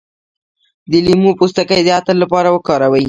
[0.91, 2.99] د لیمو پوستکی د عطر لپاره وکاروئ